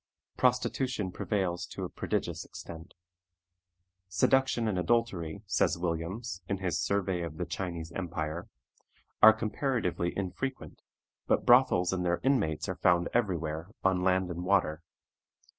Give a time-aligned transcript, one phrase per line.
[0.35, 2.95] Prostitution prevails to a prodigious extent.
[4.07, 8.47] "Seduction and adultery," says Williams, in his Survey of the Chinese Empire,
[9.21, 10.81] "are comparatively infrequent,
[11.27, 14.81] but brothels and their inmates are found every where, on land and water.